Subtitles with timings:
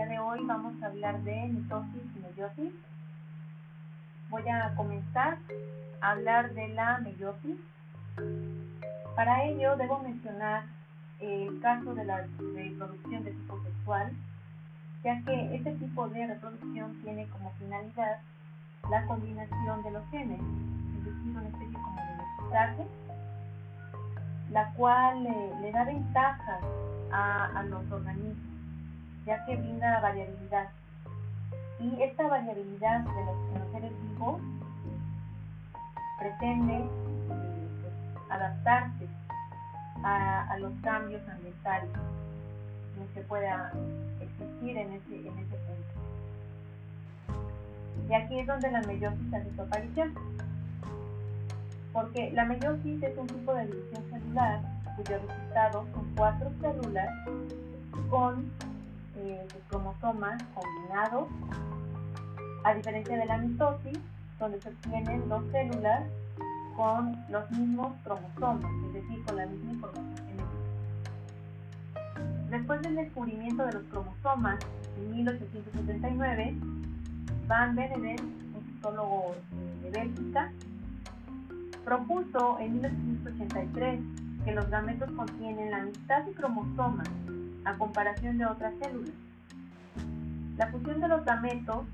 [0.00, 2.72] día de hoy vamos a hablar de mitosis y meiosis.
[4.30, 5.36] Voy a comenzar
[6.00, 7.56] a hablar de la meiosis.
[9.14, 10.64] Para ello debo mencionar
[11.18, 14.10] el caso de la reproducción de tipo sexual,
[15.04, 18.20] ya que este tipo de reproducción tiene como finalidad
[18.90, 20.40] la combinación de los genes,
[20.96, 22.86] es decir, una especie como de mestizaje,
[24.50, 25.24] la cual
[25.60, 26.64] le da ventajas
[27.12, 28.49] a, a los organismos
[29.30, 30.70] ya que brinda variabilidad.
[31.78, 34.42] Y esta variabilidad de los, seres vivos
[36.18, 36.88] pretende eh,
[38.28, 39.06] adaptarse
[40.02, 41.90] a, los cambios ambientales
[43.14, 43.72] que pueda
[44.20, 45.94] existir en ese, en ese punto.
[48.08, 50.12] Y aquí es donde la meiosis hace su aparición.
[51.92, 54.60] Porque la meiosis es un tipo de división celular
[54.96, 57.08] cuyo resultado son cuatro células
[58.10, 58.50] con
[59.22, 61.28] eh, cromosomas combinados,
[62.64, 63.98] a diferencia de la mitosis,
[64.38, 66.04] donde se obtienen dos células
[66.76, 70.46] con los mismos cromosomas, es decir, con la misma información genética.
[72.50, 74.58] Después del descubrimiento de los cromosomas
[74.96, 76.54] en 1879,
[77.46, 78.18] Van Beneden,
[78.54, 79.34] un citólogo
[79.82, 80.50] de Bélgica,
[81.84, 84.00] propuso en 1983
[84.44, 87.08] que los gametos contienen la mitad de cromosomas
[87.64, 89.14] a comparación de otras células.
[90.56, 91.86] La fusión de los gametos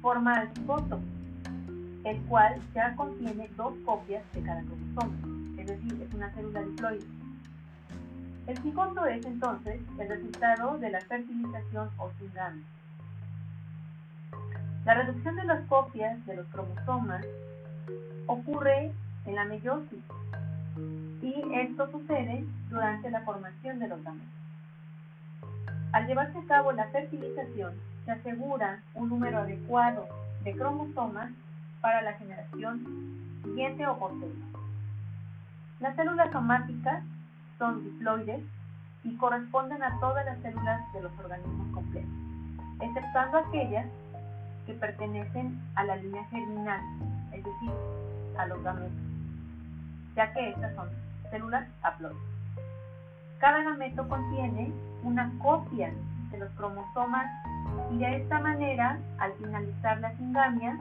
[0.00, 1.00] forma el cigoto,
[2.04, 5.16] el cual ya contiene dos copias de cada cromosoma,
[5.58, 7.06] es decir, es una célula diploide.
[8.46, 12.64] El cigoto es entonces el resultado de la fertilización o gametos.
[14.84, 17.26] La reducción de las copias de los cromosomas
[18.26, 18.90] ocurre
[19.26, 20.02] en la meiosis
[21.20, 24.28] y esto sucede durante la formación de los gametos.
[25.92, 30.06] Al llevarse a cabo la fertilización, se asegura un número adecuado
[30.44, 31.30] de cromosomas
[31.80, 32.84] para la generación
[33.42, 34.36] siguiente o posterior.
[35.80, 37.02] Las células somáticas
[37.58, 38.42] son diploides
[39.04, 42.10] y corresponden a todas las células de los organismos completos,
[42.80, 43.86] exceptuando aquellas
[44.66, 46.80] que pertenecen a la línea germinal,
[47.32, 47.70] es decir,
[48.36, 48.92] a los gametos,
[50.14, 50.88] ya que estas son
[51.30, 52.18] células haploides.
[53.38, 54.72] Cada gameto contiene
[55.02, 55.92] una copia
[56.30, 57.26] de los cromosomas
[57.92, 60.78] y de esta manera, al finalizar la singamia,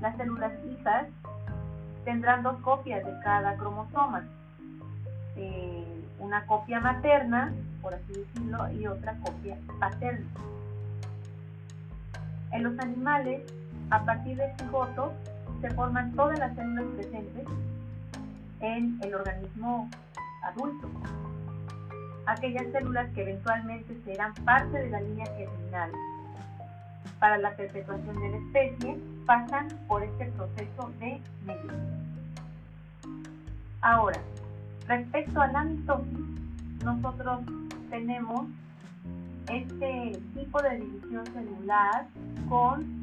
[0.00, 1.06] las células hijas
[2.04, 4.24] tendrán dos copias de cada cromosoma,
[5.36, 7.52] eh, una copia materna,
[7.82, 10.26] por así decirlo, y otra copia paterna.
[12.52, 13.42] En los animales,
[13.90, 15.12] a partir del cigoto,
[15.60, 17.44] se forman todas las células presentes
[18.60, 19.88] en el organismo
[20.42, 20.88] adulto
[22.26, 25.90] aquellas células que eventualmente serán parte de la línea germinal.
[27.18, 31.96] Para la perpetuación de la especie pasan por este proceso de meiosis.
[33.80, 34.20] Ahora,
[34.86, 36.18] respecto a la mitosis,
[36.84, 37.40] nosotros
[37.90, 38.46] tenemos
[39.48, 42.06] este tipo de división celular
[42.48, 43.00] con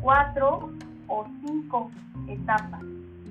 [0.00, 0.70] cuatro
[1.06, 1.90] o cinco
[2.28, 2.80] etapas.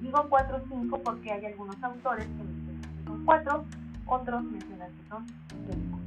[0.01, 3.65] Digo cuatro o cinco porque hay algunos autores que son cuatro,
[4.05, 5.99] otros mencionan que son cinco.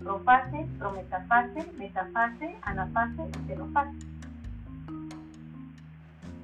[0.00, 3.98] Profase, prometafase, metafase, anafase y telofase.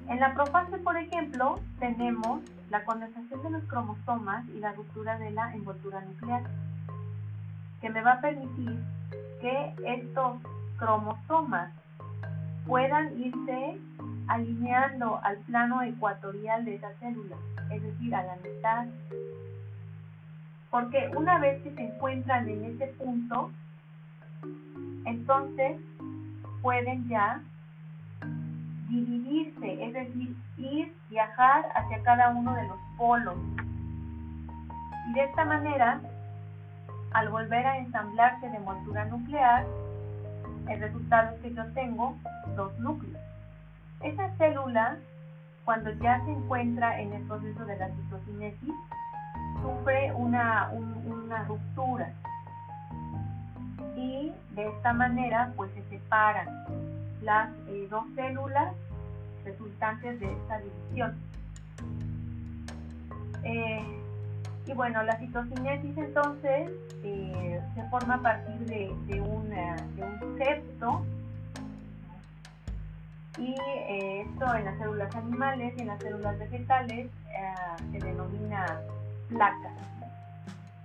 [0.07, 5.31] En la profase, por ejemplo, tenemos la condensación de los cromosomas y la ruptura de
[5.31, 6.43] la envoltura nuclear,
[7.79, 8.77] que me va a permitir
[9.39, 10.37] que estos
[10.77, 11.71] cromosomas
[12.65, 13.77] puedan irse
[14.27, 17.35] alineando al plano ecuatorial de esa célula,
[17.69, 18.85] es decir, a la mitad
[20.71, 23.51] porque una vez que se encuentran en ese punto,
[25.05, 25.77] entonces
[26.61, 27.41] pueden ya
[28.89, 33.35] dividirse, es decir, ir, viajar hacia cada uno de los polos.
[35.09, 35.99] Y de esta manera,
[37.11, 39.65] al volver a ensamblarse de envoltura nuclear,
[40.69, 42.15] el resultado es que yo tengo
[42.55, 43.21] dos núcleos.
[44.01, 44.97] Esa célula,
[45.65, 48.73] cuando ya se encuentra en el proceso de la citocinesis,
[49.61, 52.13] sufre una, una ruptura
[53.95, 56.47] y de esta manera pues se separan
[57.21, 58.73] las eh, dos células
[59.45, 61.15] resultantes de esta división.
[63.43, 63.83] Eh,
[64.67, 66.71] y bueno, la citocinesis entonces
[67.03, 71.05] eh, se forma a partir de, de, de un septo
[73.37, 77.09] y esto en las células animales y en las células vegetales
[77.91, 78.81] se denomina
[79.31, 79.73] placas.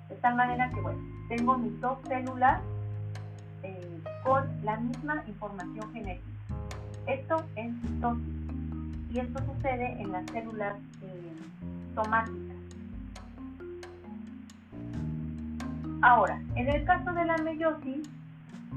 [0.09, 2.61] De tal manera que, bueno, tengo mis dos células
[3.63, 6.27] eh, con la misma información genética.
[7.07, 8.35] Esto es citosis
[9.11, 11.37] y esto sucede en las células eh,
[11.95, 12.57] somáticas.
[16.03, 18.09] Ahora, en el caso de la meiosis,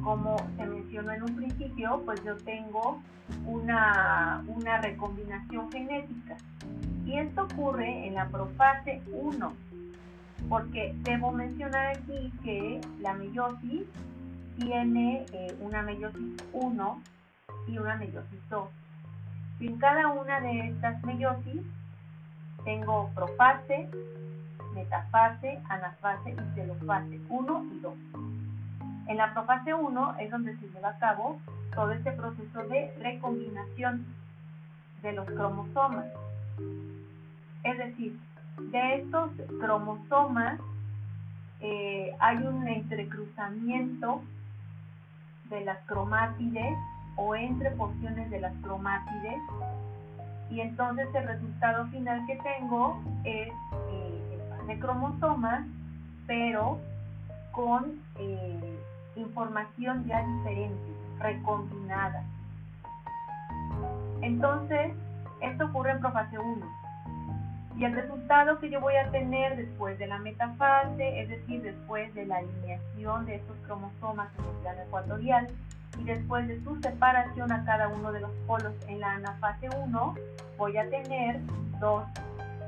[0.04, 3.02] como se mencionó en un principio, pues yo tengo
[3.46, 6.38] una, una recombinación genética.
[7.10, 9.54] Y esto ocurre en la profase 1,
[10.48, 13.88] porque debo mencionar aquí que la meiosis
[14.60, 17.02] tiene eh, una meiosis 1
[17.68, 18.70] y una meiosis 2.
[19.60, 21.64] Y en cada una de estas meiosis
[22.64, 23.90] tengo profase,
[24.76, 27.94] metafase, anafase y telofase 1 y 2.
[29.08, 31.40] En la profase 1 es donde se lleva a cabo
[31.74, 34.06] todo este proceso de recombinación
[35.02, 36.06] de los cromosomas.
[37.64, 38.20] Es decir,
[38.72, 40.60] de estos cromosomas
[41.62, 44.22] eh, hay un entrecruzamiento
[45.50, 46.78] de las cromátides
[47.16, 49.40] o entre porciones de las cromátides
[50.50, 55.66] y entonces el resultado final que tengo es eh, el de cromosomas
[56.28, 56.80] pero
[57.52, 58.80] con eh,
[59.16, 62.24] información ya diferente, recombinada.
[64.22, 64.94] Entonces,
[65.42, 66.79] esto ocurre en profase 1.
[67.80, 72.14] Y el resultado que yo voy a tener después de la metafase, es decir, después
[72.14, 75.48] de la alineación de estos cromosomas en el plano ecuatorial
[75.98, 80.16] y después de su separación a cada uno de los polos en la anafase 1,
[80.58, 81.40] voy a tener
[81.80, 82.04] dos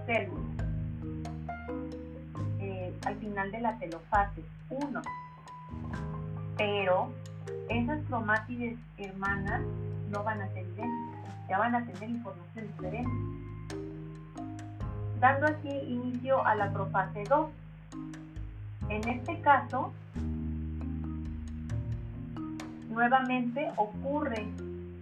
[0.06, 0.66] células
[2.60, 5.02] eh, al final de la telofase 1
[6.58, 7.12] pero
[7.69, 9.62] esas cromátides hermanas
[10.10, 13.50] no van a idénticas, ya van a tener información diferente.
[15.21, 17.50] Dando así inicio a la profase 2.
[18.89, 19.94] En este caso,
[22.89, 24.45] nuevamente ocurre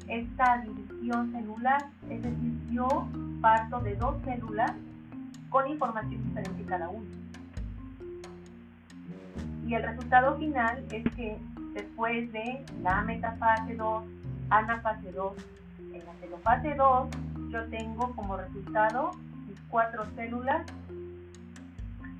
[0.07, 3.07] esta división celular, es decir, yo
[3.41, 4.73] parto de dos células
[5.49, 7.19] con información diferente cada una
[9.69, 11.37] y el resultado final es que
[11.75, 14.03] después de la metafase 2,
[14.49, 15.33] anafase 2,
[15.93, 17.09] en la telofase 2,
[17.51, 19.11] yo tengo como resultado
[19.69, 20.65] cuatro células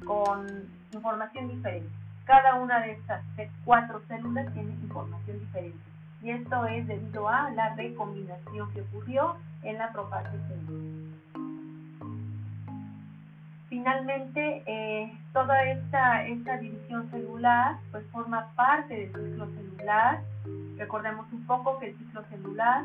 [0.05, 0.47] con
[0.93, 1.89] información diferente.
[2.25, 3.23] Cada una de estas
[3.65, 5.79] cuatro células tiene información diferente.
[6.21, 10.37] Y esto es debido a la recombinación que ocurrió en la profase
[10.67, 11.09] 1.
[13.69, 20.21] Finalmente, eh, toda esta, esta división celular pues forma parte del ciclo celular.
[20.77, 22.83] Recordemos un poco que el ciclo celular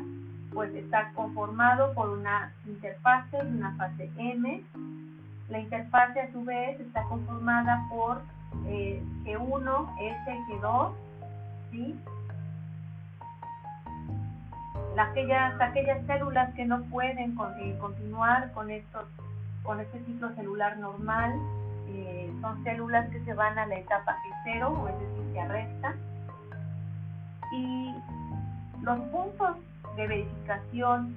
[0.55, 4.63] pues está conformado por una interfase y una fase M.
[5.49, 8.21] La interfase a su vez está conformada por
[8.65, 10.93] eh, G1, S, G2,
[11.71, 11.99] ¿sí?
[14.97, 19.03] Aquellas, aquellas células que no pueden eh, continuar con estos
[19.63, 21.33] con este ciclo celular normal.
[21.89, 24.15] Eh, son células que se van a la etapa
[24.45, 25.95] G0, o es decir, se arrestan.
[27.51, 27.93] Y
[28.81, 29.57] los puntos
[29.95, 31.15] de verificación,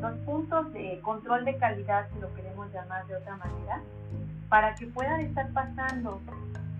[0.00, 3.80] los puntos de control de calidad, si lo queremos llamar de otra manera,
[4.48, 6.20] para que puedan estar pasando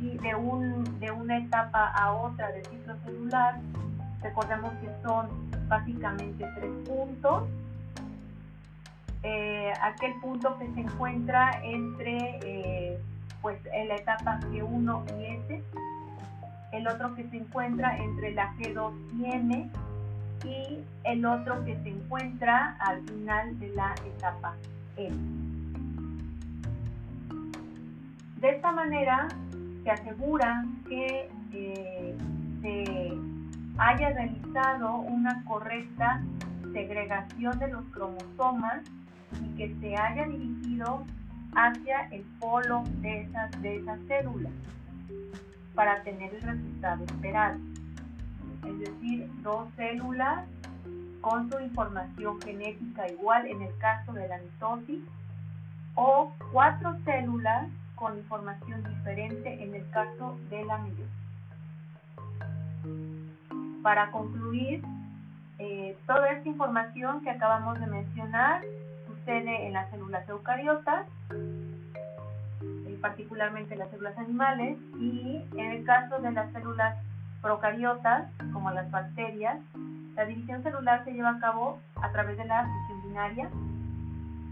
[0.00, 3.56] de, un, de una etapa a otra del ciclo celular,
[4.22, 5.28] recordemos que son
[5.68, 7.44] básicamente tres puntos.
[9.24, 12.98] Eh, aquel punto que se encuentra entre eh,
[13.42, 15.62] pues en la etapa G1 y S,
[16.72, 19.70] el otro que se encuentra entre la G2 y M
[20.44, 24.54] y el otro que se encuentra al final de la etapa
[24.96, 25.16] M.
[28.40, 29.28] De esta manera
[29.82, 32.16] se asegura que eh,
[32.62, 33.12] se
[33.78, 36.22] haya realizado una correcta
[36.72, 38.82] segregación de los cromosomas
[39.42, 41.04] y que se haya dirigido
[41.54, 44.52] hacia el polo de esas, de esas células
[45.74, 47.58] para tener el resultado esperado.
[48.64, 50.44] Es decir, dos células
[51.20, 55.00] con su información genética igual en el caso de la mitosis
[55.94, 61.06] o cuatro células con información diferente en el caso de la meiosis.
[63.82, 64.82] Para concluir,
[65.58, 68.62] eh, toda esta información que acabamos de mencionar
[69.28, 71.06] en las células eucariotas,
[73.02, 76.96] particularmente las células animales, y en el caso de las células
[77.42, 79.58] procariotas, como las bacterias,
[80.14, 83.48] la división celular se lleva a cabo a través de la fusión binaria,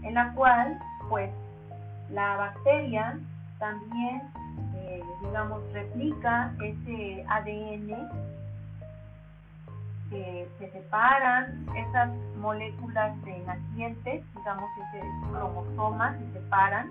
[0.03, 0.79] en la cual,
[1.09, 1.29] pues,
[2.11, 3.19] la bacteria
[3.59, 4.21] también,
[4.75, 8.09] eh, digamos, replica ese ADN
[10.09, 16.89] se separan esas moléculas de nacientes, digamos ese cromosomas, se separan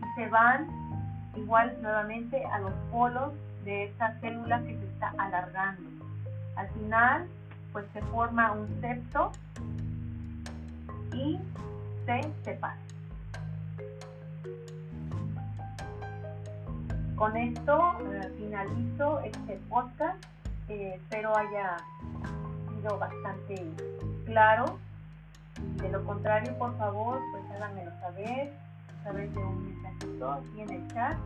[0.00, 0.66] y se van
[1.36, 3.32] igual nuevamente a los polos
[3.64, 5.88] de esta célula que se está alargando.
[6.56, 7.26] Al final,
[7.72, 9.32] pues se forma un septo
[11.12, 11.38] y
[12.06, 12.78] se separa.
[17.16, 20.24] Con esto eh, finalizo este podcast.
[20.68, 21.78] Eh, espero haya
[22.74, 23.66] sido bastante
[24.24, 24.78] claro.
[25.82, 28.52] De lo contrario, por favor, pues háganmelo saber
[28.88, 31.16] a través de un mensajito aquí en el chat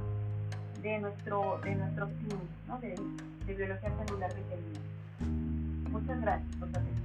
[0.83, 2.79] de nuestro, de nuestro team ¿no?
[2.81, 2.95] de,
[3.47, 4.81] de biología celular veterinaria.
[5.91, 7.03] Muchas gracias por su atención.